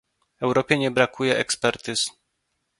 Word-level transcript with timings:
Europie 0.41 0.77
nie 0.77 0.91
brakuje 0.91 1.37
ekspertyz 1.37 2.11